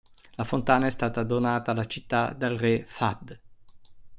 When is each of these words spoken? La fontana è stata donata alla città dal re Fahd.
La 0.31 0.43
fontana 0.45 0.87
è 0.87 0.89
stata 0.89 1.21
donata 1.21 1.69
alla 1.69 1.85
città 1.85 2.33
dal 2.33 2.55
re 2.57 2.85
Fahd. 2.87 3.39